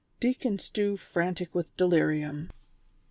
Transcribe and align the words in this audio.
DEACON 0.19 0.57
STEW 0.57 0.97
FRANTIC 0.97 1.53
WITH 1.53 1.77
DELIRIUM. 1.77 2.49